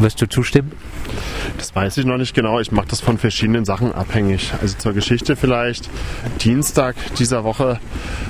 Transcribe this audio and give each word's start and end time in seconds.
Wirst 0.00 0.22
du 0.22 0.26
zustimmen? 0.26 0.72
Das 1.60 1.76
weiß 1.76 1.98
ich 1.98 2.06
noch 2.06 2.16
nicht 2.16 2.34
genau. 2.34 2.58
Ich 2.58 2.72
mache 2.72 2.88
das 2.88 3.02
von 3.02 3.18
verschiedenen 3.18 3.66
Sachen 3.66 3.92
abhängig. 3.92 4.54
Also 4.62 4.78
zur 4.78 4.94
Geschichte 4.94 5.36
vielleicht. 5.36 5.90
Dienstag 6.40 6.96
dieser 7.18 7.44
Woche 7.44 7.78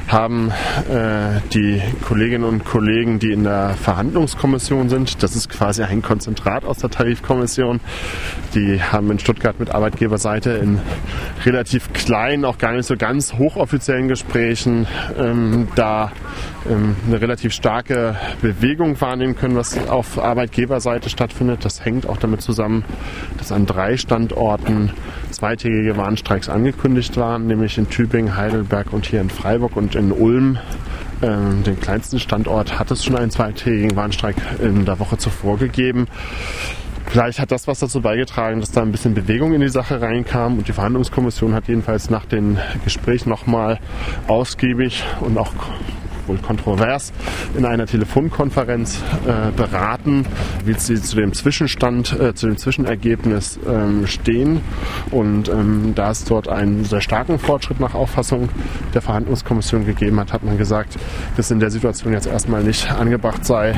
haben 0.09 0.51
äh, 0.91 1.41
die 1.55 1.81
Kolleginnen 2.03 2.43
und 2.43 2.65
Kollegen, 2.65 3.21
die 3.21 3.31
in 3.31 3.45
der 3.45 3.77
Verhandlungskommission 3.81 4.89
sind, 4.89 5.23
das 5.23 5.37
ist 5.37 5.49
quasi 5.49 5.85
ein 5.85 6.03
Konzentrat 6.03 6.65
aus 6.65 6.79
der 6.79 6.91
Tarifkommission, 6.91 7.79
die 8.57 8.83
haben 8.83 9.09
in 9.13 9.21
Stuttgart 9.21 9.61
mit 9.61 9.71
Arbeitgeberseite 9.71 10.51
in 10.51 10.81
relativ 11.45 11.93
kleinen, 11.93 12.45
auch 12.45 12.59
gar 12.59 12.73
nicht 12.73 12.87
so 12.87 12.97
ganz 12.97 13.35
hochoffiziellen 13.35 14.09
Gesprächen 14.09 14.89
ähm, 15.17 15.69
da 15.77 16.11
ähm, 16.69 16.97
eine 17.07 17.21
relativ 17.21 17.53
starke 17.53 18.17
Bewegung 18.43 19.01
wahrnehmen 19.01 19.37
können, 19.37 19.55
was 19.55 19.79
auf 19.89 20.19
Arbeitgeberseite 20.19 21.09
stattfindet. 21.09 21.65
Das 21.65 21.85
hängt 21.85 22.09
auch 22.09 22.17
damit 22.17 22.43
zusammen, 22.43 22.85
dass 23.39 23.53
an 23.53 23.67
drei 23.67 23.97
Standorten 23.97 24.91
zweitägige 25.31 25.97
Warnstreiks 25.97 26.49
angekündigt 26.49 27.17
waren, 27.17 27.47
nämlich 27.47 27.79
in 27.79 27.89
Tübingen, 27.89 28.37
Heidelberg 28.37 28.93
und 28.93 29.07
hier 29.07 29.21
in 29.21 29.31
Freiburg 29.31 29.77
und 29.77 29.95
in 29.95 30.13
Ulm. 30.13 30.59
Ähm, 31.23 31.63
den 31.65 31.79
kleinsten 31.79 32.19
Standort 32.19 32.79
hat 32.79 32.91
es 32.91 33.05
schon 33.05 33.17
einen 33.17 33.31
zweitägigen 33.31 33.95
Warnstreik 33.97 34.37
in 34.63 34.85
der 34.85 34.99
Woche 34.99 35.19
zuvor 35.19 35.59
gegeben. 35.59 36.09
Vielleicht 37.07 37.41
hat 37.41 37.51
das 37.51 37.67
was 37.67 37.81
dazu 37.81 38.01
beigetragen, 38.01 38.61
dass 38.61 38.71
da 38.71 38.83
ein 38.83 38.93
bisschen 38.93 39.15
Bewegung 39.15 39.53
in 39.53 39.61
die 39.61 39.69
Sache 39.69 40.01
reinkam 40.01 40.59
und 40.59 40.69
die 40.69 40.73
Verhandlungskommission 40.73 41.55
hat 41.55 41.67
jedenfalls 41.67 42.09
nach 42.09 42.25
den 42.25 42.59
Gesprächen 42.85 43.31
nochmal 43.31 43.81
ausgiebig 44.29 45.03
und 45.21 45.37
auch 45.37 45.53
wohl 46.31 46.39
kontrovers 46.39 47.13
in 47.57 47.67
einer 47.67 47.87
Telefonkonferenz 47.87 49.01
äh, 49.27 49.51
beraten, 49.53 50.25
wie 50.65 50.75
sie 50.75 51.01
zu 51.01 51.17
dem 51.17 51.33
Zwischenstand, 51.33 52.19
äh, 52.19 52.35
zu 52.35 52.47
dem 52.47 52.57
Zwischenergebnis 52.57 53.59
ähm, 53.69 54.07
stehen. 54.07 54.61
Und 55.11 55.49
ähm, 55.49 55.93
da 55.95 56.11
es 56.11 56.25
dort 56.25 56.49
einen 56.49 56.85
sehr 56.85 57.01
starken 57.01 57.39
Fortschritt 57.39 57.81
nach 57.81 57.95
Auffassung 57.95 58.49
der 58.95 59.03
Verhandlungskommission 59.03 59.85
gegeben 59.85 60.21
hat, 60.21 60.33
hat 60.33 60.45
man 60.45 60.57
gesagt, 60.57 60.97
dass 61.37 61.51
in 61.51 61.61
der 61.61 61.71
Situation 61.71 62.13
jetzt 62.13 62.27
erstmal 62.27 62.63
nicht 62.63 62.91
angebracht 62.91 63.45
sei, 63.45 63.75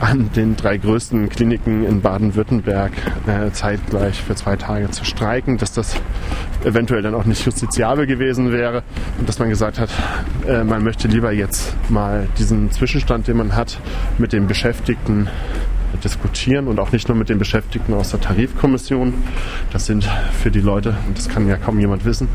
an 0.00 0.30
den 0.34 0.56
drei 0.56 0.76
größten 0.76 1.28
Kliniken 1.28 1.86
in 1.86 2.00
Baden-Württemberg 2.00 2.92
äh, 3.26 3.52
zeitgleich 3.52 4.20
für 4.20 4.34
zwei 4.34 4.56
Tage 4.56 4.90
zu 4.90 5.04
streiken, 5.04 5.58
dass 5.58 5.72
das 5.72 5.96
eventuell 6.64 7.02
dann 7.02 7.14
auch 7.14 7.24
nicht 7.24 7.44
justiziabel 7.44 8.06
gewesen 8.06 8.52
wäre 8.52 8.82
und 9.18 9.28
dass 9.28 9.38
man 9.38 9.48
gesagt 9.48 9.78
hat, 9.78 9.90
äh, 10.46 10.64
man 10.64 10.82
möchte 10.82 11.08
lieber 11.08 11.32
jetzt 11.32 11.61
mal 11.88 12.28
diesen 12.38 12.70
Zwischenstand, 12.70 13.28
den 13.28 13.36
man 13.36 13.54
hat, 13.54 13.78
mit 14.18 14.32
den 14.32 14.46
Beschäftigten 14.46 15.28
diskutieren 16.02 16.68
und 16.68 16.80
auch 16.80 16.92
nicht 16.92 17.08
nur 17.08 17.16
mit 17.16 17.28
den 17.28 17.38
Beschäftigten 17.38 17.94
aus 17.94 18.10
der 18.10 18.20
Tarifkommission. 18.20 19.14
Das 19.72 19.86
sind 19.86 20.08
für 20.42 20.50
die 20.50 20.60
Leute, 20.60 20.94
und 21.06 21.16
das 21.16 21.28
kann 21.28 21.48
ja 21.48 21.56
kaum 21.56 21.78
jemand 21.78 22.04
wissen, 22.04 22.28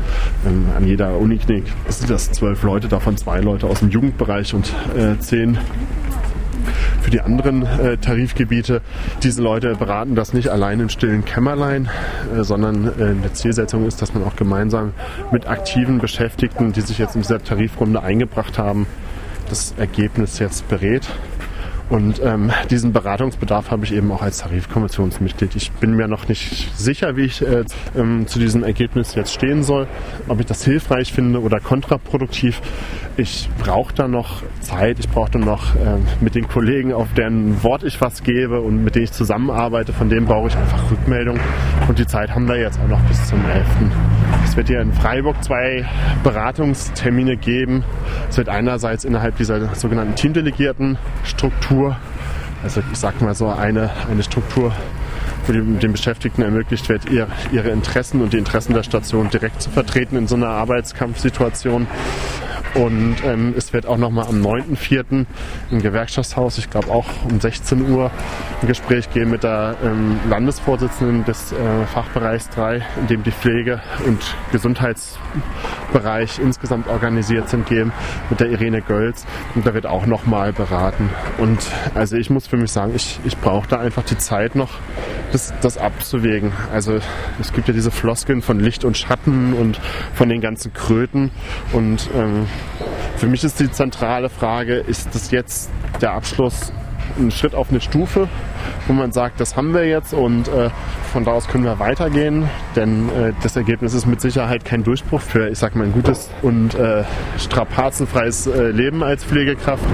an 0.76 0.86
jeder 0.86 1.16
Uniklinik 1.16 1.64
sind 1.88 2.10
das 2.10 2.30
zwölf 2.32 2.62
Leute, 2.62 2.88
davon 2.88 3.16
zwei 3.16 3.40
Leute 3.40 3.66
aus 3.66 3.80
dem 3.80 3.90
Jugendbereich 3.90 4.54
und 4.54 4.72
äh, 4.96 5.18
zehn 5.18 5.58
für 7.00 7.10
die 7.10 7.20
anderen 7.20 7.64
äh, 7.64 7.96
Tarifgebiete. 7.96 8.82
Diese 9.22 9.42
Leute 9.42 9.74
beraten 9.76 10.14
das 10.14 10.34
nicht 10.34 10.48
allein 10.48 10.80
im 10.80 10.88
stillen 10.88 11.24
Kämmerlein, 11.24 11.88
äh, 12.36 12.44
sondern 12.44 12.86
äh, 12.86 13.14
die 13.24 13.32
Zielsetzung 13.32 13.86
ist, 13.86 14.02
dass 14.02 14.12
man 14.12 14.24
auch 14.24 14.36
gemeinsam 14.36 14.92
mit 15.32 15.48
aktiven 15.48 15.98
Beschäftigten, 15.98 16.72
die 16.72 16.82
sich 16.82 16.98
jetzt 16.98 17.14
in 17.14 17.22
dieser 17.22 17.42
Tarifrunde 17.42 18.02
eingebracht 18.02 18.58
haben, 18.58 18.86
das 19.48 19.74
Ergebnis 19.76 20.38
jetzt 20.38 20.68
berät. 20.68 21.08
Und 21.90 22.20
ähm, 22.22 22.52
diesen 22.68 22.92
Beratungsbedarf 22.92 23.70
habe 23.70 23.84
ich 23.84 23.94
eben 23.94 24.12
auch 24.12 24.20
als 24.20 24.38
Tarifkommissionsmitglied. 24.38 25.56
Ich 25.56 25.72
bin 25.72 25.96
mir 25.96 26.06
noch 26.06 26.28
nicht 26.28 26.76
sicher, 26.76 27.16
wie 27.16 27.24
ich 27.24 27.40
äh, 27.40 27.64
ähm, 27.96 28.26
zu 28.26 28.38
diesem 28.38 28.62
Ergebnis 28.62 29.14
jetzt 29.14 29.32
stehen 29.32 29.62
soll, 29.62 29.86
ob 30.28 30.38
ich 30.38 30.46
das 30.46 30.62
hilfreich 30.64 31.12
finde 31.12 31.40
oder 31.40 31.60
kontraproduktiv. 31.60 32.60
Ich 33.16 33.48
brauche 33.58 33.94
da 33.94 34.06
noch 34.06 34.42
Zeit, 34.60 34.98
ich 34.98 35.08
brauche 35.08 35.30
dann 35.30 35.42
noch 35.42 35.74
äh, 35.76 35.96
mit 36.20 36.34
den 36.34 36.46
Kollegen, 36.46 36.92
auf 36.92 37.08
deren 37.14 37.62
Wort 37.62 37.84
ich 37.84 38.00
was 38.02 38.22
gebe 38.22 38.60
und 38.60 38.84
mit 38.84 38.94
denen 38.94 39.04
ich 39.04 39.12
zusammenarbeite, 39.12 39.94
von 39.94 40.10
denen 40.10 40.26
brauche 40.26 40.48
ich 40.48 40.56
einfach 40.56 40.90
Rückmeldung. 40.90 41.40
Und 41.88 41.98
die 41.98 42.06
Zeit 42.06 42.34
haben 42.34 42.46
wir 42.48 42.58
jetzt 42.58 42.78
auch 42.80 42.88
noch 42.88 43.00
bis 43.04 43.26
zum 43.28 43.40
11. 43.46 43.66
Wird 44.58 44.66
hier 44.66 44.80
in 44.80 44.92
Freiburg 44.92 45.36
zwei 45.44 45.86
Beratungstermine 46.24 47.36
geben. 47.36 47.84
Es 48.28 48.38
wird 48.38 48.48
einerseits 48.48 49.04
innerhalb 49.04 49.36
dieser 49.36 49.72
sogenannten 49.76 50.16
Teamdelegierten 50.16 50.98
Struktur, 51.22 51.96
also 52.64 52.82
ich 52.90 52.98
sag 52.98 53.20
mal 53.20 53.36
so 53.36 53.50
eine, 53.50 53.90
eine 54.10 54.24
Struktur, 54.24 54.72
wo 55.46 55.52
den 55.52 55.92
Beschäftigten 55.92 56.42
ermöglicht 56.42 56.88
wird, 56.88 57.02
ihre 57.08 57.68
Interessen 57.68 58.20
und 58.20 58.32
die 58.32 58.38
Interessen 58.38 58.74
der 58.74 58.82
Station 58.82 59.30
direkt 59.30 59.62
zu 59.62 59.70
vertreten 59.70 60.16
in 60.16 60.26
so 60.26 60.34
einer 60.34 60.48
Arbeitskampfsituation. 60.48 61.86
Und 62.74 63.16
ähm, 63.24 63.54
es 63.56 63.72
wird 63.72 63.86
auch 63.86 63.96
nochmal 63.96 64.26
am 64.26 64.40
9.4. 64.42 65.26
im 65.70 65.82
Gewerkschaftshaus, 65.82 66.58
ich 66.58 66.70
glaube 66.70 66.90
auch 66.90 67.06
um 67.28 67.40
16 67.40 67.90
Uhr, 67.90 68.10
ein 68.60 68.66
Gespräch 68.68 69.10
geben 69.10 69.30
mit 69.30 69.42
der 69.42 69.76
ähm, 69.82 70.20
Landesvorsitzenden 70.28 71.24
des 71.24 71.52
äh, 71.52 71.86
Fachbereichs 71.86 72.50
3, 72.50 72.82
in 73.00 73.06
dem 73.06 73.22
die 73.22 73.32
Pflege- 73.32 73.80
und 74.06 74.22
Gesundheitsbereich 75.88 76.38
insgesamt 76.38 76.88
organisiert 76.88 77.48
sind, 77.48 77.66
geben, 77.66 77.92
mit 78.30 78.40
der 78.40 78.48
Irene 78.48 78.82
Gölz. 78.82 79.26
Und 79.54 79.66
da 79.66 79.74
wird 79.74 79.86
auch 79.86 80.06
nochmal 80.06 80.52
beraten. 80.52 81.10
Und 81.38 81.58
also 81.94 82.16
ich 82.16 82.30
muss 82.30 82.46
für 82.46 82.56
mich 82.56 82.72
sagen, 82.72 82.92
ich, 82.94 83.18
ich 83.24 83.36
brauche 83.38 83.68
da 83.68 83.78
einfach 83.78 84.04
die 84.04 84.18
Zeit 84.18 84.54
noch, 84.54 84.70
das, 85.32 85.52
das 85.60 85.78
abzuwägen. 85.78 86.52
Also 86.72 86.98
es 87.40 87.52
gibt 87.52 87.68
ja 87.68 87.74
diese 87.74 87.90
Floskeln 87.90 88.42
von 88.42 88.60
Licht 88.60 88.84
und 88.84 88.96
Schatten 88.96 89.54
und 89.54 89.80
von 90.14 90.28
den 90.28 90.40
ganzen 90.40 90.72
Kröten. 90.72 91.30
Und 91.72 92.08
ähm, 92.14 92.46
für 93.16 93.26
mich 93.26 93.44
ist 93.44 93.60
die 93.60 93.70
zentrale 93.70 94.28
Frage, 94.28 94.76
ist 94.76 95.14
das 95.14 95.30
jetzt 95.30 95.70
der 96.00 96.12
Abschluss 96.12 96.72
ein 97.18 97.30
Schritt 97.30 97.54
auf 97.54 97.70
eine 97.70 97.80
Stufe, 97.80 98.28
wo 98.86 98.92
man 98.92 99.12
sagt, 99.12 99.40
das 99.40 99.56
haben 99.56 99.72
wir 99.74 99.86
jetzt 99.86 100.12
und 100.12 100.48
äh, 100.48 100.70
von 101.12 101.24
da 101.24 101.32
aus 101.32 101.48
können 101.48 101.64
wir 101.64 101.78
weitergehen, 101.78 102.48
denn 102.76 103.08
äh, 103.08 103.32
das 103.42 103.56
Ergebnis 103.56 103.94
ist 103.94 104.06
mit 104.06 104.20
Sicherheit 104.20 104.64
kein 104.64 104.84
Durchbruch 104.84 105.20
für, 105.20 105.48
ich 105.48 105.58
sag 105.58 105.74
mal, 105.74 105.84
ein 105.84 105.92
gutes 105.92 106.30
und 106.42 106.74
äh, 106.74 107.04
strapazenfreies 107.38 108.46
äh, 108.46 108.70
Leben 108.70 109.02
als 109.02 109.24
Pflegekraft. 109.24 109.84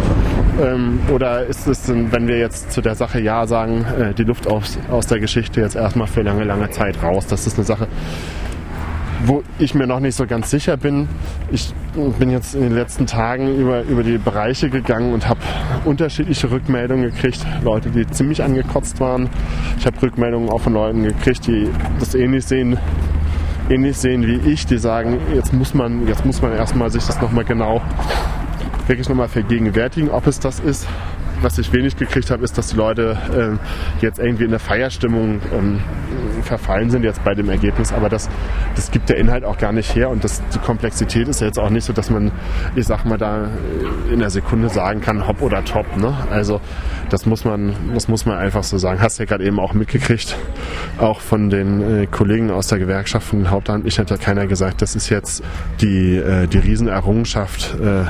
Ähm, 0.61 1.01
oder 1.13 1.47
ist 1.47 1.67
es, 1.67 1.89
wenn 1.89 2.29
wir 2.29 2.39
jetzt 2.39 2.73
zu 2.73 2.81
der 2.81 2.95
Sache 2.95 3.21
Ja 3.21 3.47
sagen, 3.47 3.85
äh, 3.99 4.15
die 4.15 4.25
Luft 4.25 4.47
aus, 4.47 4.79
aus 4.91 5.07
der 5.07 5.19
Geschichte 5.19 5.61
jetzt 5.61 5.75
erstmal 5.75 6.07
für 6.07 6.23
lange, 6.23 6.45
lange 6.45 6.71
Zeit 6.71 7.03
raus? 7.03 7.27
Das 7.27 7.47
ist 7.47 7.57
eine 7.57 7.65
Sache, 7.65 7.89
wo 9.27 9.43
ich 9.59 9.75
mir 9.75 9.87
noch 9.87 10.01
nicht 10.01 10.17
so 10.17 10.27
ganz 10.27 10.51
sicher 10.51 10.77
bin. 10.77 11.09
Ich 11.51 11.73
bin 12.19 12.31
jetzt 12.31 12.55
in 12.55 12.63
den 12.63 12.75
letzten 12.75 13.07
Tagen 13.07 13.57
über, 13.57 13.83
über 13.83 14.03
die 14.03 14.19
Bereiche 14.19 14.69
gegangen 14.69 15.13
und 15.13 15.29
habe 15.29 15.41
unterschiedliche 15.85 16.51
Rückmeldungen 16.51 17.11
gekriegt. 17.11 17.45
Leute, 17.63 17.91
die 17.91 18.07
ziemlich 18.07 18.43
angekotzt 18.43 19.01
waren. 19.01 19.29
Ich 19.79 19.87
habe 19.87 20.01
Rückmeldungen 20.03 20.51
auch 20.51 20.61
von 20.61 20.75
Leuten 20.75 21.05
gekriegt, 21.05 21.47
die 21.47 21.69
das 21.99 22.15
ähnlich 22.15 22.45
sehen, 22.45 22.79
ähnlich 23.71 23.97
sehen 23.97 24.27
wie 24.27 24.51
ich, 24.51 24.67
die 24.67 24.79
sagen, 24.79 25.19
jetzt 25.35 25.53
muss 25.53 25.75
man, 25.75 26.07
jetzt 26.07 26.25
muss 26.25 26.43
man 26.43 26.53
erstmal 26.53 26.91
sich 26.91 27.05
das 27.05 27.21
nochmal 27.21 27.45
genau 27.45 27.81
wirklich 28.87 29.09
nochmal 29.09 29.29
vergegenwärtigen, 29.29 30.11
ob 30.11 30.27
es 30.27 30.41
das 30.41 30.61
ist 30.61 30.87
was 31.45 31.59
ich 31.59 31.73
wenig 31.73 31.97
gekriegt 31.97 32.31
habe, 32.31 32.43
ist, 32.43 32.59
dass 32.59 32.69
die 32.69 32.77
Leute 32.77 33.17
äh, 33.33 34.03
jetzt 34.05 34.19
irgendwie 34.19 34.45
in 34.45 34.51
der 34.51 34.59
Feierstimmung 34.59 35.41
ähm, 35.53 35.81
verfallen 36.43 36.91
sind 36.91 37.05
jetzt 37.05 37.23
bei 37.23 37.35
dem 37.35 37.49
Ergebnis. 37.49 37.93
Aber 37.93 38.09
das, 38.09 38.29
das 38.75 38.91
gibt 38.91 39.09
der 39.09 39.19
Inhalt 39.19 39.45
auch 39.45 39.59
gar 39.59 39.73
nicht 39.73 39.95
her 39.95 40.11
und 40.11 40.25
das, 40.25 40.43
die 40.55 40.59
Komplexität 40.59 41.29
ist 41.29 41.41
ja 41.41 41.47
jetzt 41.47 41.59
auch 41.59 41.71
nicht 41.71 41.85
so, 41.85 41.93
dass 41.93 42.11
man, 42.11 42.33
ich 42.75 42.87
sag 42.87 43.05
mal, 43.05 43.19
da 43.19 43.49
in 44.09 44.15
einer 44.15 44.31
Sekunde 44.31 44.69
sagen 44.71 45.01
kann, 45.01 45.27
hopp 45.27 45.43
oder 45.43 45.65
top. 45.65 45.97
Ne? 45.97 46.15
Also 46.31 46.61
das 47.11 47.27
muss 47.27 47.45
man, 47.45 47.75
das 47.93 48.09
muss 48.09 48.27
man 48.27 48.39
einfach 48.39 48.65
so 48.65 48.79
sagen. 48.79 49.01
Hast 49.01 49.19
ja 49.19 49.27
gerade 49.27 49.45
eben 49.45 49.61
auch 49.61 49.75
mitgekriegt, 49.75 50.37
auch 50.99 51.21
von 51.21 51.51
den 51.51 52.03
äh, 52.03 52.07
Kollegen 52.07 52.51
aus 52.51 52.69
der 52.69 52.79
Gewerkschaft, 52.79 53.27
von 53.29 53.41
den 53.41 53.51
Hauptamtlichen 53.51 54.03
hat 54.03 54.11
ja 54.11 54.17
keiner 54.17 54.47
gesagt, 54.47 54.83
das 54.83 54.97
ist 54.97 55.11
jetzt 55.11 55.43
die, 55.81 56.17
äh, 56.17 56.47
die 56.47 56.59
Riesenerrungenschaft. 56.59 57.77
Äh, 57.81 58.05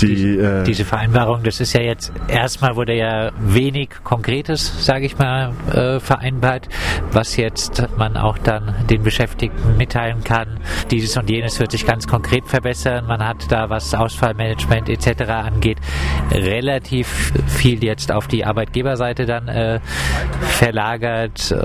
die, 0.00 0.38
äh, 0.38 0.64
diese 0.64 0.84
Vereinbarung, 0.84 1.42
das 1.42 1.60
ist 1.60 1.72
ja 1.72 1.80
jetzt 1.80 2.12
erstmal 2.28 2.76
wurde 2.76 2.94
ja 2.94 3.30
wenig 3.38 3.90
Konkretes, 4.02 4.84
sage 4.84 5.06
ich 5.06 5.18
mal, 5.18 5.52
äh, 5.72 6.00
vereinbart, 6.00 6.68
was 7.12 7.36
jetzt 7.36 7.86
man 7.96 8.16
auch 8.16 8.38
dann 8.38 8.74
den 8.88 9.02
Beschäftigten 9.02 9.76
mitteilen 9.76 10.24
kann. 10.24 10.60
Dieses 10.90 11.16
und 11.16 11.30
jenes 11.30 11.60
wird 11.60 11.70
sich 11.70 11.86
ganz 11.86 12.06
konkret 12.06 12.46
verbessern. 12.46 13.06
Man 13.06 13.24
hat 13.26 13.50
da, 13.50 13.70
was 13.70 13.94
Ausfallmanagement 13.94 14.88
etc. 14.88 15.22
angeht, 15.30 15.78
relativ 16.32 17.32
viel 17.46 17.82
jetzt 17.82 18.12
auf 18.12 18.26
die 18.28 18.44
Arbeitgeberseite 18.44 19.26
dann 19.26 19.48
äh, 19.48 19.80
verlagert. 20.40 21.50
Äh, 21.50 21.56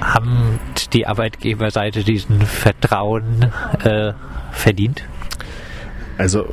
haben 0.00 0.58
die 0.92 1.06
Arbeitgeberseite 1.06 2.04
diesen 2.04 2.40
Vertrauen 2.40 3.50
äh, 3.84 4.12
verdient? 4.52 5.04
Also 6.20 6.44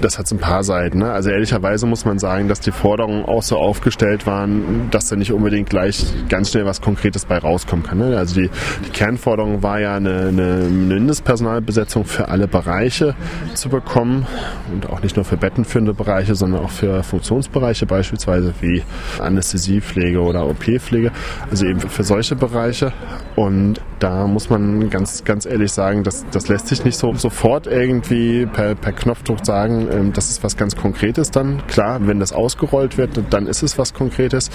das 0.00 0.18
hat 0.18 0.28
ein 0.32 0.38
paar 0.38 0.64
Seiten. 0.64 0.98
Ne? 0.98 1.12
Also 1.12 1.30
ehrlicherweise 1.30 1.86
muss 1.86 2.04
man 2.04 2.18
sagen, 2.18 2.48
dass 2.48 2.58
die 2.58 2.72
Forderungen 2.72 3.24
auch 3.24 3.44
so 3.44 3.56
aufgestellt 3.56 4.26
waren, 4.26 4.88
dass 4.90 5.08
da 5.08 5.14
nicht 5.14 5.32
unbedingt 5.32 5.70
gleich 5.70 6.04
ganz 6.28 6.50
schnell 6.50 6.66
was 6.66 6.80
Konkretes 6.80 7.26
bei 7.26 7.38
rauskommen 7.38 7.86
kann. 7.86 7.98
Ne? 7.98 8.18
Also 8.18 8.34
die, 8.34 8.50
die 8.84 8.90
Kernforderung 8.90 9.62
war 9.62 9.78
ja 9.78 9.94
eine, 9.94 10.26
eine 10.26 10.68
Mindestpersonalbesetzung 10.68 12.04
für 12.06 12.28
alle 12.28 12.48
Bereiche 12.48 13.14
zu 13.54 13.68
bekommen 13.68 14.26
und 14.72 14.90
auch 14.90 15.00
nicht 15.00 15.14
nur 15.14 15.24
für 15.24 15.36
bettenführende 15.36 15.94
Bereiche, 15.94 16.34
sondern 16.34 16.64
auch 16.64 16.70
für 16.70 17.04
Funktionsbereiche 17.04 17.86
beispielsweise 17.86 18.52
wie 18.62 18.82
Anästhesiepflege 19.20 20.20
oder 20.20 20.44
OP-Pflege. 20.48 21.12
Also 21.48 21.66
eben 21.66 21.78
für 21.78 22.02
solche 22.02 22.34
Bereiche. 22.34 22.92
Und 23.36 23.80
da 24.00 24.26
muss 24.26 24.50
man 24.50 24.90
ganz, 24.90 25.22
ganz 25.22 25.46
ehrlich 25.46 25.70
sagen, 25.70 26.02
dass 26.02 26.26
das 26.32 26.48
lässt 26.48 26.66
sich 26.66 26.84
nicht 26.84 26.96
so 26.96 27.14
sofort 27.14 27.68
irgendwie 27.68 28.46
per, 28.46 28.71
per 28.74 28.92
Knopfdruck 28.92 29.44
sagen, 29.44 29.88
ähm, 29.90 30.12
das 30.12 30.30
ist 30.30 30.42
was 30.42 30.56
ganz 30.56 30.76
Konkretes 30.76 31.30
dann. 31.30 31.66
Klar, 31.66 32.00
wenn 32.06 32.20
das 32.20 32.32
ausgerollt 32.32 32.98
wird, 32.98 33.10
dann 33.30 33.46
ist 33.46 33.62
es 33.62 33.78
was 33.78 33.94
Konkretes. 33.94 34.50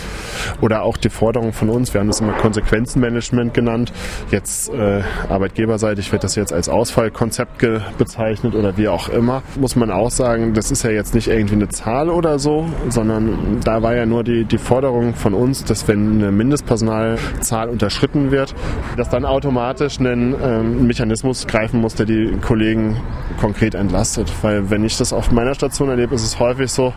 Oder 0.61 0.83
auch 0.83 0.97
die 0.97 1.09
Forderung 1.09 1.53
von 1.53 1.69
uns, 1.69 1.93
wir 1.93 2.01
haben 2.01 2.07
das 2.07 2.21
immer 2.21 2.33
Konsequenzenmanagement 2.33 3.53
genannt. 3.53 3.91
Jetzt 4.31 4.73
äh, 4.73 5.01
arbeitgeberseitig 5.29 6.11
wird 6.11 6.23
das 6.23 6.35
jetzt 6.35 6.53
als 6.53 6.69
Ausfallkonzept 6.69 7.65
bezeichnet 7.97 8.55
oder 8.55 8.77
wie 8.77 8.87
auch 8.87 9.09
immer. 9.09 9.41
Muss 9.59 9.75
man 9.75 9.91
auch 9.91 10.11
sagen, 10.11 10.53
das 10.53 10.71
ist 10.71 10.83
ja 10.83 10.91
jetzt 10.91 11.15
nicht 11.15 11.27
irgendwie 11.27 11.55
eine 11.55 11.69
Zahl 11.69 12.09
oder 12.09 12.39
so, 12.39 12.67
sondern 12.89 13.59
da 13.63 13.81
war 13.81 13.95
ja 13.95 14.05
nur 14.05 14.23
die, 14.23 14.45
die 14.45 14.57
Forderung 14.57 15.13
von 15.13 15.33
uns, 15.33 15.63
dass 15.63 15.87
wenn 15.87 16.15
eine 16.15 16.31
Mindestpersonalzahl 16.31 17.69
unterschritten 17.69 18.31
wird, 18.31 18.53
dass 18.95 19.09
dann 19.09 19.25
automatisch 19.25 19.99
ein 19.99 20.35
ähm, 20.41 20.87
Mechanismus 20.87 21.47
greifen 21.47 21.81
muss, 21.81 21.95
der 21.95 22.05
die 22.05 22.37
Kollegen 22.41 22.97
konkret 23.39 23.75
entlastet. 23.75 24.06
Weil 24.41 24.69
wenn 24.69 24.83
ich 24.83 24.97
das 24.97 25.13
auf 25.13 25.31
meiner 25.31 25.53
Station 25.55 25.89
erlebe, 25.89 26.15
ist 26.15 26.23
es 26.23 26.39
häufig 26.39 26.71
so, 26.71 26.93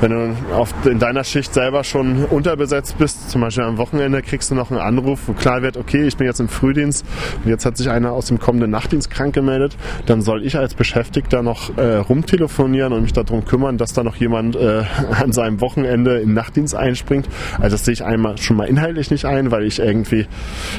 wenn 0.00 0.10
du 0.10 0.54
auf, 0.54 0.72
in 0.84 0.98
deiner 0.98 1.24
Schicht 1.24 1.52
selber 1.54 1.84
schon 1.84 2.24
unterbesetzt 2.24 2.98
bist, 2.98 3.30
zum 3.30 3.40
Beispiel 3.40 3.64
am 3.64 3.78
Wochenende, 3.78 4.22
kriegst 4.22 4.50
du 4.50 4.54
noch 4.54 4.70
einen 4.70 4.80
Anruf, 4.80 5.20
wo 5.26 5.32
klar 5.32 5.62
wird, 5.62 5.76
okay, 5.76 6.06
ich 6.06 6.16
bin 6.16 6.26
jetzt 6.26 6.40
im 6.40 6.48
Frühdienst 6.48 7.04
und 7.44 7.50
jetzt 7.50 7.66
hat 7.66 7.76
sich 7.76 7.90
einer 7.90 8.12
aus 8.12 8.26
dem 8.26 8.38
kommenden 8.38 8.70
Nachtdienst 8.70 9.10
krank 9.10 9.34
gemeldet, 9.34 9.76
dann 10.06 10.22
soll 10.22 10.44
ich 10.44 10.56
als 10.56 10.74
Beschäftigter 10.74 11.42
noch 11.42 11.76
äh, 11.76 11.96
rumtelefonieren 11.96 12.92
und 12.92 13.02
mich 13.02 13.12
darum 13.12 13.44
kümmern, 13.44 13.78
dass 13.78 13.92
da 13.92 14.02
noch 14.02 14.16
jemand 14.16 14.56
äh, 14.56 14.82
an 15.22 15.32
seinem 15.32 15.60
Wochenende 15.60 16.20
im 16.20 16.34
Nachtdienst 16.34 16.74
einspringt. 16.74 17.28
Also 17.60 17.74
das 17.74 17.84
sehe 17.84 17.92
ich 17.92 18.04
einmal 18.04 18.38
schon 18.38 18.56
mal 18.56 18.64
inhaltlich 18.68 19.10
nicht 19.10 19.24
ein, 19.24 19.50
weil 19.50 19.64
ich 19.64 19.78
irgendwie 19.78 20.26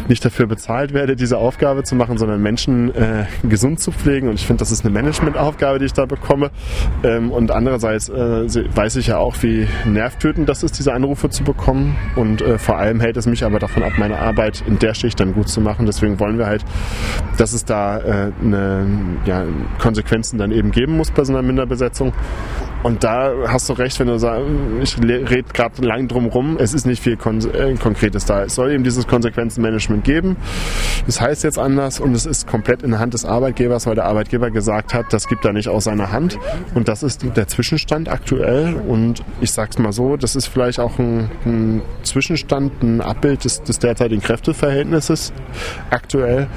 nicht 0.08 0.24
dafür 0.24 0.48
bezahlt 0.48 0.94
werde, 0.94 1.16
diese 1.16 1.38
Aufgabe 1.38 1.84
zu 1.84 1.96
machen, 1.96 2.18
sondern 2.18 2.42
Menschen 2.42 2.94
äh, 2.96 3.26
gesund 3.44 3.80
zu 3.80 3.92
pflegen. 3.92 4.30
Und 4.30 4.36
ich 4.36 4.46
finde, 4.46 4.60
das 4.60 4.72
ist 4.72 4.86
eine 4.86 4.94
Managementaufgabe, 4.94 5.65
die 5.80 5.86
ich 5.86 5.94
da 5.94 6.06
bekomme. 6.06 6.52
Ähm, 7.04 7.32
und 7.32 7.52
andererseits 7.52 8.10
äh, 8.10 8.16
weiß 8.76 8.96
ich 8.98 9.08
ja 9.08 9.18
auch, 9.18 9.36
wie 9.42 9.68
nervtötend 9.86 10.48
das 10.48 10.64
ist, 10.64 10.78
diese 10.78 10.94
Anrufe 10.94 11.30
zu 11.30 11.44
bekommen. 11.44 11.96
Und 12.16 12.42
äh, 12.42 12.58
vor 12.58 12.78
allem 12.78 13.00
hält 13.00 13.18
es 13.18 13.26
mich 13.26 13.44
aber 13.44 13.60
davon 13.60 13.84
ab, 13.84 13.94
meine 13.98 14.20
Arbeit 14.20 14.64
in 14.68 14.80
der 14.80 14.94
Schicht 14.94 15.20
dann 15.20 15.34
gut 15.34 15.50
zu 15.50 15.62
machen. 15.62 15.86
Deswegen 15.86 16.20
wollen 16.20 16.38
wir 16.38 16.46
halt, 16.46 16.64
dass 17.38 17.54
es 17.54 17.66
da 17.66 17.98
äh, 18.00 18.32
eine, 18.42 18.86
ja, 19.26 19.44
Konsequenzen 19.80 20.38
dann 20.38 20.52
eben 20.52 20.72
geben 20.72 20.98
muss 20.98 21.12
bei 21.12 21.24
so 21.24 21.34
einer 21.34 21.42
Minderbesetzung. 21.42 22.14
Und 22.84 23.04
da 23.04 23.34
hast 23.48 23.68
du 23.68 23.74
recht, 23.74 24.00
wenn 24.00 24.08
du 24.08 24.20
sagst, 24.20 24.46
ich 24.82 25.02
rede 25.02 25.44
gerade 25.54 25.82
lang 25.84 26.08
drum 26.08 26.28
rum, 26.28 26.58
es 26.60 26.74
ist 26.74 26.86
nicht 26.86 27.02
viel 27.02 27.18
Kon 27.18 27.40
äh, 27.52 27.74
Konkretes 27.76 28.26
da. 28.26 28.44
Es 28.44 28.56
soll 28.56 28.72
eben 28.72 28.84
dieses 28.84 29.08
Konsequenzenmanagement 29.08 30.04
geben. 30.04 30.38
Das 31.08 31.20
heißt 31.20 31.44
jetzt 31.44 31.58
anders 31.58 32.00
und 32.00 32.14
es 32.14 32.26
ist 32.26 32.48
komplett 32.48 32.84
in 32.84 32.92
der 32.92 33.00
Hand 33.00 33.14
des 33.16 33.26
Arbeitgebers, 33.26 33.88
weil 33.88 33.96
der 33.96 34.06
Arbeitgeber 34.06 34.52
gesagt 34.52 34.94
hat, 34.94 35.12
das 35.12 35.28
gibt 35.28 35.46
er 35.46 35.54
nicht 35.54 35.68
aus 35.68 35.86
seiner 35.86 36.12
Hand. 36.12 36.38
Und 36.76 36.88
das 36.88 37.02
ist 37.02 37.26
der 37.36 37.48
Zwischenstand 37.48 38.08
aktuell. 38.08 38.76
Und 38.76 39.24
ich 39.42 39.52
sag's 39.52 39.80
mal 39.80 39.92
so, 39.92 40.16
das 40.16 40.36
ist 40.36 40.46
vielleicht 40.48 40.80
auch 40.80 41.00
ein, 41.00 41.32
ein 41.46 41.82
Zwischenstand, 42.04 42.84
ein 42.84 43.02
Abbild 43.02 43.46
des, 43.46 43.64
des 43.64 43.80
derzeitigen 43.80 44.22
Kräfteverhältnisses 44.22 45.34
aktuell. 45.90 46.48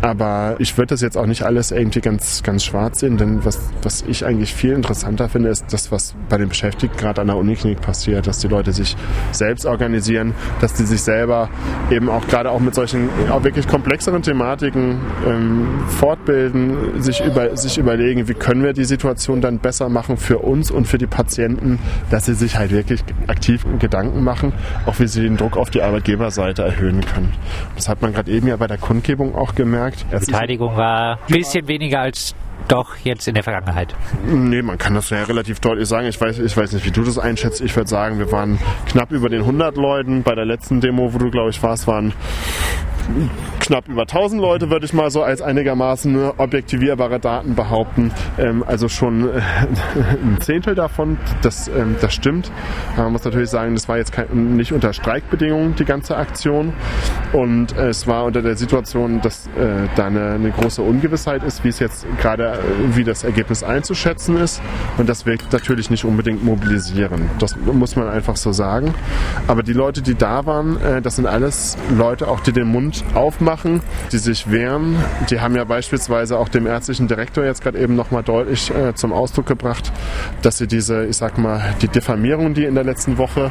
Aber 0.00 0.56
ich 0.58 0.76
würde 0.78 0.94
das 0.94 1.00
jetzt 1.00 1.18
auch 1.18 1.26
nicht 1.26 1.42
alles 1.42 1.72
irgendwie 1.72 2.00
ganz, 2.00 2.42
ganz 2.42 2.64
schwarz 2.64 3.00
sehen, 3.00 3.16
denn 3.16 3.44
was, 3.44 3.58
was 3.82 4.04
ich 4.06 4.24
eigentlich 4.24 4.54
viel 4.54 4.72
interessanter 4.72 5.28
finde, 5.28 5.48
das, 5.66 5.90
was 5.92 6.14
bei 6.28 6.38
den 6.38 6.48
Beschäftigten 6.48 6.96
gerade 6.96 7.20
an 7.20 7.26
der 7.28 7.36
Uniklinik 7.36 7.80
passiert, 7.80 8.26
dass 8.26 8.38
die 8.38 8.48
Leute 8.48 8.72
sich 8.72 8.96
selbst 9.32 9.66
organisieren, 9.66 10.34
dass 10.60 10.74
die 10.74 10.84
sich 10.84 11.02
selber 11.02 11.48
eben 11.90 12.08
auch 12.08 12.26
gerade 12.26 12.50
auch 12.50 12.60
mit 12.60 12.74
solchen 12.74 13.08
auch 13.30 13.44
wirklich 13.44 13.66
komplexeren 13.68 14.22
Thematiken 14.22 15.00
ähm, 15.26 15.84
fortbilden, 15.88 17.00
sich, 17.00 17.20
über, 17.24 17.56
sich 17.56 17.78
überlegen, 17.78 18.28
wie 18.28 18.34
können 18.34 18.62
wir 18.62 18.72
die 18.72 18.84
Situation 18.84 19.40
dann 19.40 19.58
besser 19.58 19.88
machen 19.88 20.16
für 20.16 20.38
uns 20.38 20.70
und 20.70 20.86
für 20.86 20.98
die 20.98 21.06
Patienten, 21.06 21.78
dass 22.10 22.26
sie 22.26 22.34
sich 22.34 22.56
halt 22.56 22.70
wirklich 22.70 23.02
aktiv 23.26 23.64
Gedanken 23.78 24.22
machen, 24.22 24.52
auch 24.86 24.98
wie 24.98 25.06
sie 25.06 25.22
den 25.22 25.36
Druck 25.36 25.56
auf 25.56 25.70
die 25.70 25.82
Arbeitgeberseite 25.82 26.62
erhöhen 26.62 27.00
können. 27.00 27.32
Das 27.76 27.88
hat 27.88 28.02
man 28.02 28.12
gerade 28.12 28.30
eben 28.30 28.46
ja 28.46 28.56
bei 28.56 28.66
der 28.66 28.78
Kundgebung 28.78 29.34
auch 29.34 29.54
gemerkt. 29.54 30.06
Die 30.12 30.26
Beteiligung 30.26 30.76
war 30.76 31.18
ein 31.28 31.34
bisschen 31.34 31.68
weniger 31.68 32.00
als 32.00 32.34
doch 32.66 32.96
jetzt 32.96 33.28
in 33.28 33.34
der 33.34 33.44
Vergangenheit. 33.44 33.94
Nee, 34.26 34.62
man 34.62 34.78
kann 34.78 34.94
das 34.94 35.10
ja 35.10 35.22
relativ 35.22 35.60
deutlich 35.60 35.88
sagen. 35.88 36.06
Ich 36.06 36.20
weiß, 36.20 36.38
ich 36.38 36.56
weiß 36.56 36.72
nicht, 36.72 36.84
wie 36.84 36.90
du 36.90 37.02
das 37.02 37.18
einschätzt. 37.18 37.60
Ich 37.60 37.74
würde 37.76 37.88
sagen, 37.88 38.18
wir 38.18 38.30
waren 38.32 38.58
knapp 38.88 39.12
über 39.12 39.28
den 39.28 39.40
100 39.40 39.76
Leuten. 39.76 40.22
Bei 40.22 40.34
der 40.34 40.44
letzten 40.44 40.80
Demo, 40.80 41.14
wo 41.14 41.18
du, 41.18 41.30
glaube 41.30 41.50
ich, 41.50 41.62
warst, 41.62 41.86
waren 41.86 42.12
knapp 43.60 43.88
über 43.88 44.02
1000 44.02 44.40
Leute, 44.40 44.70
würde 44.70 44.86
ich 44.86 44.92
mal 44.92 45.10
so 45.10 45.22
als 45.22 45.42
einigermaßen 45.42 46.32
objektivierbare 46.36 47.20
Daten 47.20 47.54
behaupten. 47.54 48.12
Ähm, 48.38 48.64
also 48.66 48.88
schon 48.88 49.28
äh, 49.28 49.40
ein 50.22 50.38
Zehntel 50.40 50.74
davon, 50.74 51.18
das, 51.42 51.68
ähm, 51.68 51.96
das 52.00 52.14
stimmt. 52.14 52.50
Man 52.96 53.12
muss 53.12 53.24
natürlich 53.24 53.50
sagen, 53.50 53.74
das 53.74 53.88
war 53.88 53.98
jetzt 53.98 54.12
kein, 54.12 54.56
nicht 54.56 54.72
unter 54.72 54.92
Streikbedingungen 54.92 55.74
die 55.74 55.84
ganze 55.84 56.16
Aktion. 56.16 56.72
Und 57.32 57.76
äh, 57.76 57.88
es 57.88 58.06
war 58.06 58.24
unter 58.24 58.42
der 58.42 58.56
Situation, 58.56 59.20
dass 59.20 59.46
äh, 59.48 59.88
da 59.96 60.06
eine, 60.06 60.32
eine, 60.32 60.50
große 60.50 60.82
Ungewissheit 60.82 61.42
ist, 61.42 61.64
wie 61.64 61.68
es 61.68 61.78
jetzt 61.78 62.06
gerade, 62.20 62.52
äh, 62.52 62.96
wie 62.96 63.04
das 63.04 63.24
Ergebnis 63.24 63.62
einzuschätzen 63.62 64.36
ist. 64.36 64.62
Und 64.96 65.08
das 65.08 65.26
wirkt 65.26 65.52
natürlich 65.52 65.90
nicht 65.90 66.04
unbedingt 66.04 66.44
mobilisieren. 66.44 67.30
Das 67.38 67.56
muss 67.56 67.96
man 67.96 68.08
einfach 68.08 68.36
so 68.36 68.52
sagen. 68.52 68.94
Aber 69.46 69.62
die 69.62 69.72
Leute, 69.72 70.02
die 70.02 70.14
da 70.14 70.46
waren, 70.46 70.80
äh, 70.80 71.02
das 71.02 71.16
sind 71.16 71.26
alles 71.26 71.76
Leute, 71.96 72.28
auch 72.28 72.40
die 72.40 72.52
den 72.52 72.68
Mund 72.68 72.97
aufmachen, 73.14 73.80
die 74.12 74.18
sich 74.18 74.50
wehren. 74.50 74.96
Die 75.30 75.40
haben 75.40 75.54
ja 75.54 75.64
beispielsweise 75.64 76.38
auch 76.38 76.48
dem 76.48 76.66
ärztlichen 76.66 77.08
Direktor 77.08 77.44
jetzt 77.44 77.62
gerade 77.62 77.78
eben 77.78 77.94
nochmal 77.96 78.22
deutlich 78.22 78.70
äh, 78.70 78.94
zum 78.94 79.12
Ausdruck 79.12 79.46
gebracht, 79.46 79.92
dass 80.42 80.58
sie 80.58 80.66
diese, 80.66 81.06
ich 81.06 81.16
sag 81.16 81.38
mal, 81.38 81.74
die 81.82 81.88
Diffamierung, 81.88 82.54
die 82.54 82.64
in 82.64 82.74
der 82.74 82.84
letzten 82.84 83.18
Woche 83.18 83.50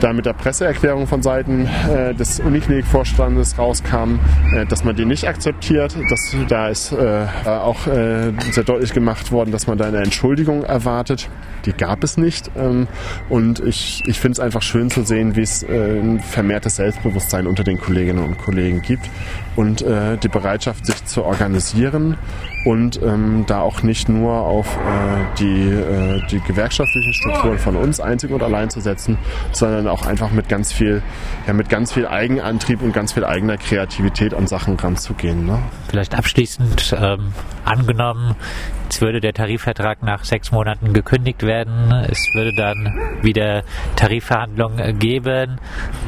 da 0.00 0.12
mit 0.12 0.26
der 0.26 0.32
Presseerklärung 0.32 1.06
von 1.06 1.22
Seiten 1.22 1.68
äh, 1.90 2.14
des 2.14 2.40
Uniklinikvorstandes 2.40 3.58
rauskam, 3.58 4.18
äh, 4.54 4.66
dass 4.66 4.84
man 4.84 4.96
die 4.96 5.04
nicht 5.04 5.28
akzeptiert. 5.28 5.96
Das, 6.10 6.36
da 6.48 6.68
ist 6.68 6.92
äh, 6.92 7.26
auch 7.46 7.86
äh, 7.86 8.32
sehr 8.50 8.64
deutlich 8.64 8.92
gemacht 8.92 9.32
worden, 9.32 9.52
dass 9.52 9.66
man 9.66 9.78
da 9.78 9.86
eine 9.86 9.98
Entschuldigung 9.98 10.64
erwartet. 10.64 11.28
Die 11.64 11.72
gab 11.72 12.02
es 12.02 12.16
nicht. 12.16 12.50
Ähm, 12.56 12.88
und 13.28 13.60
ich, 13.60 14.02
ich 14.06 14.20
finde 14.20 14.32
es 14.32 14.40
einfach 14.40 14.62
schön 14.62 14.90
zu 14.90 15.02
sehen, 15.04 15.36
wie 15.36 15.42
es 15.42 15.62
äh, 15.62 16.00
ein 16.00 16.20
vermehrtes 16.20 16.76
Selbstbewusstsein 16.76 17.46
unter 17.46 17.64
den 17.64 17.78
Kolleginnen 17.78 18.24
und 18.24 18.38
Kollegen 18.38 18.81
gibt 18.82 19.08
und 19.56 19.82
äh, 19.82 20.16
die 20.18 20.28
Bereitschaft, 20.28 20.86
sich 20.86 21.04
zu 21.04 21.24
organisieren 21.24 22.16
und 22.64 23.00
ähm, 23.02 23.44
da 23.46 23.60
auch 23.60 23.82
nicht 23.82 24.08
nur 24.08 24.32
auf 24.32 24.76
äh, 24.76 25.38
die, 25.38 25.70
äh, 25.70 26.22
die 26.30 26.40
gewerkschaftlichen 26.40 27.12
Strukturen 27.12 27.58
von 27.58 27.76
uns 27.76 28.00
einzig 28.00 28.30
und 28.30 28.42
allein 28.42 28.70
zu 28.70 28.80
setzen, 28.80 29.18
sondern 29.52 29.88
auch 29.88 30.06
einfach 30.06 30.30
mit 30.30 30.48
ganz 30.48 30.72
viel, 30.72 31.02
ja, 31.46 31.52
mit 31.52 31.68
ganz 31.68 31.92
viel 31.92 32.06
Eigenantrieb 32.06 32.82
und 32.82 32.92
ganz 32.92 33.12
viel 33.12 33.24
eigener 33.24 33.56
Kreativität 33.56 34.34
an 34.34 34.46
Sachen 34.46 34.76
ranzugehen. 34.76 35.46
Ne? 35.46 35.58
Vielleicht 35.88 36.14
abschließend 36.14 36.96
ähm, 36.98 37.32
angenommen, 37.64 38.36
jetzt 38.84 39.00
würde 39.00 39.20
der 39.20 39.32
Tarifvertrag 39.32 40.02
nach 40.02 40.24
sechs 40.24 40.52
Monaten 40.52 40.92
gekündigt 40.92 41.42
werden, 41.42 41.92
es 42.08 42.18
würde 42.34 42.54
dann 42.54 43.20
wieder 43.22 43.62
Tarifverhandlungen 43.96 44.98
geben. 44.98 45.58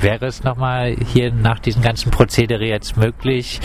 Wäre 0.01 0.27
es 0.27 0.45
nochmal 0.45 0.95
hier 1.13 1.33
nach 1.33 1.59
diesem 1.59 1.83
ganzen 1.83 2.11
Prozedere 2.11 2.65
jetzt 2.65 2.97
möglich, 2.97 3.61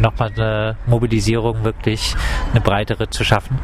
nochmal 0.00 0.32
eine 0.34 0.76
Mobilisierung 0.86 1.64
wirklich 1.64 2.14
eine 2.52 2.60
breitere 2.60 3.10
zu 3.10 3.24
schaffen? 3.24 3.58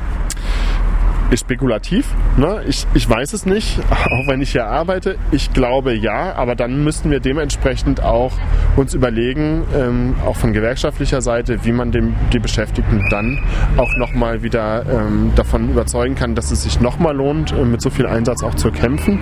ist 1.30 1.40
spekulativ. 1.40 2.14
Ne? 2.36 2.62
Ich, 2.68 2.86
ich 2.94 3.08
weiß 3.08 3.32
es 3.32 3.46
nicht, 3.46 3.78
auch 3.90 4.26
wenn 4.28 4.40
ich 4.40 4.52
hier 4.52 4.66
arbeite. 4.66 5.16
Ich 5.32 5.52
glaube 5.52 5.92
ja, 5.92 6.34
aber 6.34 6.54
dann 6.54 6.84
müssten 6.84 7.10
wir 7.10 7.20
dementsprechend 7.20 8.02
auch 8.02 8.32
uns 8.76 8.94
überlegen, 8.94 9.64
ähm, 9.74 10.14
auch 10.24 10.36
von 10.36 10.52
gewerkschaftlicher 10.52 11.22
Seite, 11.22 11.64
wie 11.64 11.72
man 11.72 11.92
dem, 11.92 12.14
die 12.32 12.38
Beschäftigten 12.38 13.04
dann 13.10 13.38
auch 13.76 13.96
nochmal 13.96 14.42
wieder 14.42 14.84
ähm, 14.86 15.32
davon 15.34 15.70
überzeugen 15.70 16.14
kann, 16.14 16.34
dass 16.34 16.50
es 16.50 16.62
sich 16.62 16.80
nochmal 16.80 17.16
lohnt, 17.16 17.52
äh, 17.52 17.64
mit 17.64 17.80
so 17.80 17.90
viel 17.90 18.06
Einsatz 18.06 18.42
auch 18.42 18.54
zu 18.54 18.70
kämpfen. 18.70 19.20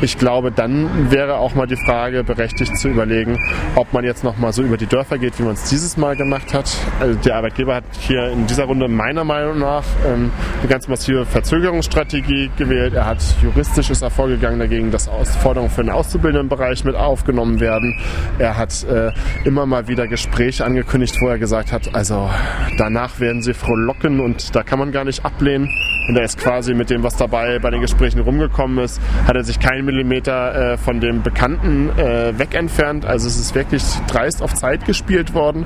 Ich 0.00 0.18
glaube, 0.18 0.52
dann 0.52 1.10
wäre 1.10 1.36
auch 1.36 1.54
mal 1.54 1.66
die 1.66 1.76
Frage 1.76 2.24
berechtigt 2.24 2.76
zu 2.76 2.88
überlegen, 2.88 3.38
ob 3.74 3.92
man 3.92 4.04
jetzt 4.04 4.24
nochmal 4.24 4.52
so 4.52 4.62
über 4.62 4.76
die 4.76 4.86
Dörfer 4.86 5.18
geht, 5.18 5.38
wie 5.38 5.42
man 5.42 5.54
es 5.54 5.68
dieses 5.68 5.96
Mal 5.96 6.16
gemacht 6.16 6.54
hat. 6.54 6.70
Also 7.00 7.18
der 7.18 7.36
Arbeitgeber 7.36 7.76
hat 7.76 7.84
hier 7.98 8.28
in 8.28 8.46
dieser 8.46 8.64
Runde 8.64 8.88
meiner 8.88 9.24
Meinung 9.24 9.58
nach 9.58 9.84
ähm, 10.06 10.30
eine 10.60 10.68
ganz 10.68 10.88
massive 10.88 11.26
Verzögerungsstrategie 11.26 12.50
gewählt. 12.56 12.94
Er 12.94 13.06
hat 13.06 13.22
juristisch 13.42 13.90
ist 13.90 14.02
er 14.02 14.10
vorgegangen 14.10 14.58
dagegen, 14.58 14.90
dass 14.90 15.08
Forderungen 15.42 15.70
für 15.70 15.82
den 15.82 15.90
Auszubildendenbereich 15.90 16.84
mit 16.84 16.94
aufgenommen 16.94 17.60
werden. 17.60 17.98
Er 18.38 18.56
hat 18.56 18.86
äh, 18.92 19.12
immer 19.44 19.66
mal 19.66 19.88
wieder 19.88 20.06
Gespräche 20.06 20.64
angekündigt, 20.64 21.16
wo 21.20 21.28
er 21.28 21.38
gesagt 21.38 21.72
hat, 21.72 21.94
also 21.94 22.30
danach 22.78 23.18
werden 23.18 23.42
sie 23.42 23.54
frohlocken 23.54 24.20
und 24.20 24.54
da 24.54 24.62
kann 24.62 24.78
man 24.78 24.92
gar 24.92 25.04
nicht 25.04 25.24
ablehnen. 25.24 25.68
Und 26.08 26.16
er 26.16 26.24
ist 26.24 26.36
quasi 26.38 26.74
mit 26.74 26.90
dem, 26.90 27.04
was 27.04 27.16
dabei 27.16 27.60
bei 27.60 27.70
den 27.70 27.80
Gesprächen 27.80 28.20
rumgekommen 28.20 28.78
ist, 28.78 29.00
hat 29.26 29.36
er 29.36 29.44
sich 29.44 29.60
keinen 29.60 29.84
Millimeter 29.84 30.72
äh, 30.72 30.76
von 30.76 31.00
dem 31.00 31.22
Bekannten 31.22 31.90
äh, 31.90 32.36
weg 32.38 32.54
entfernt. 32.54 33.06
Also 33.06 33.28
es 33.28 33.38
ist 33.38 33.54
wirklich 33.54 33.84
dreist 34.08 34.42
auf 34.42 34.52
Zeit 34.54 34.84
gespielt 34.84 35.32
worden, 35.32 35.64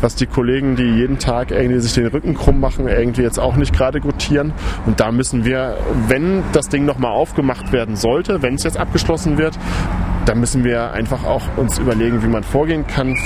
was 0.00 0.16
die 0.16 0.26
Kollegen, 0.26 0.76
die 0.76 0.84
jeden 0.84 1.18
Tag 1.18 1.50
irgendwie 1.50 1.80
sich 1.80 1.94
den 1.94 2.08
Rücken 2.08 2.34
krumm 2.34 2.60
machen, 2.60 2.88
irgendwie 2.88 3.22
jetzt 3.22 3.38
auch 3.38 3.56
nicht 3.56 3.74
gerade 3.74 4.00
gutieren. 4.00 4.52
Und 4.84 5.00
da 5.00 5.10
müssen 5.12 5.44
wir, 5.44 5.78
wenn 6.08 6.42
das 6.52 6.68
Ding 6.68 6.84
nochmal 6.84 7.12
aufgemacht 7.12 7.72
werden 7.72 7.96
sollte, 7.96 8.42
wenn 8.42 8.54
es 8.54 8.64
jetzt 8.64 8.76
abgeschlossen 8.76 9.38
wird, 9.38 9.58
da 10.30 10.36
müssen 10.36 10.62
wir 10.62 10.92
einfach 10.92 11.24
auch 11.24 11.42
uns 11.56 11.80
überlegen, 11.80 12.22
wie 12.22 12.28
man 12.28 12.44
vorgehen 12.44 12.86
kann. 12.86 13.16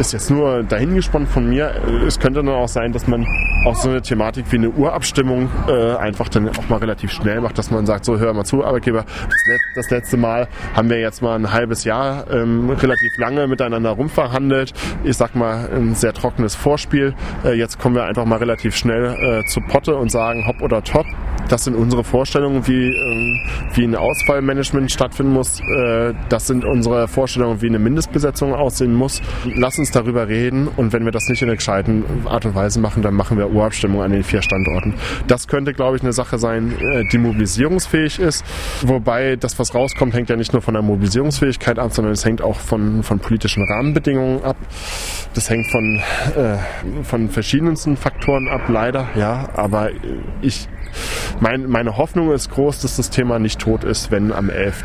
Ist 0.00 0.12
jetzt 0.12 0.32
nur 0.32 0.64
dahingespannt 0.64 1.28
von 1.28 1.48
mir. 1.48 1.72
Es 2.04 2.18
könnte 2.18 2.42
dann 2.42 2.52
auch 2.52 2.66
sein, 2.66 2.92
dass 2.92 3.06
man 3.06 3.24
auch 3.64 3.76
so 3.76 3.88
eine 3.88 4.02
Thematik 4.02 4.46
wie 4.50 4.56
eine 4.56 4.70
Urabstimmung 4.70 5.48
äh, 5.68 5.94
einfach 5.94 6.28
dann 6.28 6.48
auch 6.48 6.68
mal 6.68 6.78
relativ 6.78 7.12
schnell 7.12 7.40
macht, 7.40 7.56
dass 7.56 7.70
man 7.70 7.86
sagt, 7.86 8.04
so 8.04 8.18
hör 8.18 8.32
mal 8.32 8.44
zu, 8.44 8.64
Arbeitgeber, 8.64 9.04
das, 9.04 9.46
Let 9.46 9.60
das 9.76 9.90
letzte 9.90 10.16
Mal 10.16 10.48
haben 10.74 10.90
wir 10.90 10.98
jetzt 10.98 11.22
mal 11.22 11.36
ein 11.36 11.52
halbes 11.52 11.84
Jahr 11.84 12.28
ähm, 12.32 12.68
relativ 12.70 13.16
lange 13.18 13.46
miteinander 13.46 13.90
rumverhandelt. 13.90 14.72
Ich 15.04 15.16
sag 15.16 15.36
mal, 15.36 15.68
ein 15.72 15.94
sehr 15.94 16.12
trockenes 16.14 16.56
Vorspiel. 16.56 17.14
Äh, 17.44 17.52
jetzt 17.52 17.78
kommen 17.78 17.94
wir 17.94 18.06
einfach 18.06 18.24
mal 18.24 18.38
relativ 18.38 18.74
schnell 18.74 19.14
äh, 19.14 19.46
zu 19.46 19.60
Potte 19.60 19.94
und 19.94 20.10
sagen 20.10 20.48
hopp 20.48 20.62
oder 20.62 20.82
top. 20.82 21.06
Das 21.50 21.64
sind 21.64 21.74
unsere 21.74 22.04
Vorstellungen, 22.04 22.68
wie, 22.68 22.86
ähm, 22.86 23.40
wie 23.74 23.82
ein 23.82 23.96
Ausfallmanagement 23.96 24.90
stattfinden 24.92 25.32
muss. 25.32 25.58
Äh, 25.60 26.14
das 26.28 26.46
sind 26.46 26.64
unsere 26.64 27.08
Vorstellungen, 27.08 27.60
wie 27.60 27.66
eine 27.66 27.80
Mindestbesetzung 27.80 28.54
aussehen 28.54 28.94
muss. 28.94 29.20
Lass 29.56 29.76
uns 29.76 29.90
darüber 29.90 30.28
reden 30.28 30.68
und 30.68 30.92
wenn 30.92 31.04
wir 31.04 31.10
das 31.10 31.28
nicht 31.28 31.42
in 31.42 31.48
der 31.48 31.56
gescheiten 31.56 32.04
Art 32.26 32.46
und 32.46 32.54
Weise 32.54 32.78
machen, 32.78 33.02
dann 33.02 33.14
machen 33.14 33.36
wir 33.36 33.50
Urabstimmung 33.50 34.00
an 34.00 34.12
den 34.12 34.22
vier 34.22 34.42
Standorten. 34.42 34.94
Das 35.26 35.48
könnte, 35.48 35.74
glaube 35.74 35.96
ich, 35.96 36.02
eine 36.02 36.12
Sache 36.12 36.38
sein, 36.38 36.72
äh, 36.78 37.04
die 37.10 37.18
mobilisierungsfähig 37.18 38.20
ist. 38.20 38.44
Wobei 38.82 39.34
das, 39.34 39.58
was 39.58 39.74
rauskommt, 39.74 40.14
hängt 40.14 40.30
ja 40.30 40.36
nicht 40.36 40.52
nur 40.52 40.62
von 40.62 40.74
der 40.74 40.84
Mobilisierungsfähigkeit 40.84 41.80
ab, 41.80 41.92
sondern 41.92 42.12
es 42.12 42.24
hängt 42.24 42.42
auch 42.42 42.60
von, 42.60 43.02
von 43.02 43.18
politischen 43.18 43.64
Rahmenbedingungen 43.64 44.44
ab. 44.44 44.56
Das 45.34 45.50
hängt 45.50 45.66
von, 45.72 46.00
äh, 46.36 47.02
von 47.02 47.28
verschiedensten 47.28 47.96
Faktoren 47.96 48.46
ab, 48.46 48.62
leider, 48.68 49.08
ja. 49.16 49.48
Aber 49.54 49.90
ich, 50.42 50.68
mein, 51.38 51.68
meine 51.68 51.96
Hoffnung 51.96 52.32
ist 52.32 52.50
groß, 52.50 52.80
dass 52.80 52.96
das 52.96 53.10
Thema 53.10 53.38
nicht 53.38 53.60
tot 53.60 53.84
ist, 53.84 54.10
wenn 54.10 54.32
am 54.32 54.50
11 54.50 54.84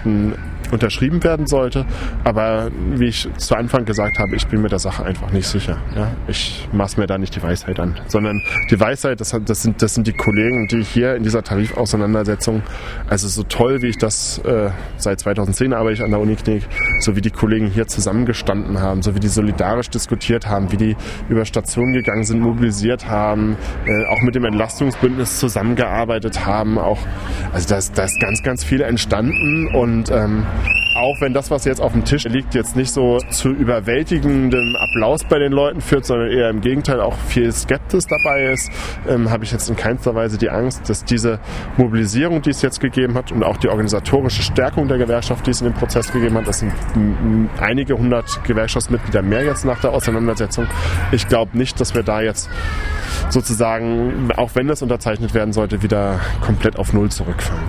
unterschrieben 0.71 1.23
werden 1.23 1.47
sollte. 1.47 1.85
Aber 2.23 2.69
wie 2.95 3.05
ich 3.05 3.27
zu 3.37 3.55
Anfang 3.55 3.85
gesagt 3.85 4.19
habe, 4.19 4.35
ich 4.35 4.47
bin 4.47 4.61
mir 4.61 4.69
der 4.69 4.79
Sache 4.79 5.05
einfach 5.05 5.31
nicht 5.31 5.47
sicher. 5.47 5.77
Ja? 5.95 6.11
Ich 6.27 6.67
maß 6.71 6.97
mir 6.97 7.07
da 7.07 7.17
nicht 7.17 7.35
die 7.35 7.43
Weisheit 7.43 7.79
an, 7.79 7.99
sondern 8.07 8.41
die 8.69 8.79
Weisheit, 8.79 9.19
das, 9.21 9.35
das, 9.45 9.61
sind, 9.61 9.81
das 9.81 9.93
sind 9.93 10.07
die 10.07 10.13
Kollegen, 10.13 10.67
die 10.67 10.83
hier 10.83 11.15
in 11.15 11.23
dieser 11.23 11.43
Tarifauseinandersetzung, 11.43 12.63
also 13.09 13.27
so 13.27 13.43
toll 13.43 13.81
wie 13.81 13.87
ich 13.87 13.97
das 13.97 14.39
äh, 14.39 14.69
seit 14.97 15.19
2010 15.19 15.73
arbeite 15.73 15.95
ich 15.95 16.03
an 16.03 16.11
der 16.11 16.19
Uniklinik, 16.19 16.63
so 16.99 17.15
wie 17.15 17.21
die 17.21 17.31
Kollegen 17.31 17.67
hier 17.67 17.87
zusammengestanden 17.87 18.79
haben, 18.79 19.01
so 19.01 19.15
wie 19.15 19.19
die 19.19 19.27
solidarisch 19.27 19.89
diskutiert 19.89 20.47
haben, 20.47 20.71
wie 20.71 20.77
die 20.77 20.95
über 21.29 21.45
Stationen 21.45 21.93
gegangen 21.93 22.23
sind, 22.23 22.41
mobilisiert 22.41 23.07
haben, 23.07 23.57
äh, 23.85 24.05
auch 24.05 24.21
mit 24.21 24.35
dem 24.35 24.45
Entlastungsbündnis 24.45 25.39
zusammengearbeitet 25.39 26.45
haben, 26.45 26.77
auch, 26.77 26.99
also 27.53 27.67
da 27.67 27.77
ist, 27.77 27.95
ganz, 28.19 28.43
ganz 28.43 28.63
viel 28.63 28.81
entstanden 28.81 29.67
und 29.73 30.11
ähm, 30.11 30.45
auch 30.95 31.19
wenn 31.19 31.33
das, 31.33 31.51
was 31.51 31.65
jetzt 31.65 31.81
auf 31.81 31.91
dem 31.91 32.05
Tisch 32.05 32.23
liegt, 32.23 32.55
jetzt 32.55 32.75
nicht 32.75 32.91
so 32.91 33.19
zu 33.29 33.49
überwältigendem 33.49 34.75
Applaus 34.77 35.23
bei 35.25 35.39
den 35.39 35.51
Leuten 35.51 35.81
führt, 35.81 36.05
sondern 36.05 36.31
eher 36.31 36.49
im 36.49 36.61
Gegenteil 36.61 37.01
auch 37.01 37.17
viel 37.27 37.51
Skeptis 37.51 38.07
dabei 38.07 38.51
ist, 38.53 38.71
ähm, 39.07 39.29
habe 39.29 39.43
ich 39.43 39.51
jetzt 39.51 39.69
in 39.69 39.75
keinster 39.75 40.15
Weise 40.15 40.37
die 40.37 40.49
Angst, 40.49 40.89
dass 40.89 41.03
diese 41.03 41.39
Mobilisierung, 41.75 42.41
die 42.41 42.51
es 42.51 42.61
jetzt 42.61 42.79
gegeben 42.79 43.15
hat 43.15 43.31
und 43.31 43.43
auch 43.43 43.57
die 43.57 43.67
organisatorische 43.67 44.41
Stärkung 44.41 44.87
der 44.87 44.97
Gewerkschaft, 44.97 45.45
die 45.45 45.51
es 45.51 45.59
in 45.59 45.67
dem 45.67 45.73
Prozess 45.73 46.11
gegeben 46.11 46.37
hat, 46.37 46.47
das 46.47 46.59
sind 46.59 46.71
einige 47.59 47.97
hundert 47.97 48.43
Gewerkschaftsmitglieder 48.45 49.21
mehr 49.21 49.43
jetzt 49.43 49.65
nach 49.65 49.81
der 49.81 49.91
Auseinandersetzung. 49.91 50.67
Ich 51.11 51.27
glaube 51.27 51.57
nicht, 51.57 51.79
dass 51.81 51.93
wir 51.93 52.03
da 52.03 52.21
jetzt 52.21 52.49
sozusagen, 53.29 54.29
auch 54.37 54.51
wenn 54.53 54.67
das 54.67 54.81
unterzeichnet 54.81 55.33
werden 55.33 55.51
sollte, 55.51 55.83
wieder 55.83 56.19
komplett 56.41 56.77
auf 56.77 56.93
Null 56.93 57.09
zurückfallen. 57.09 57.63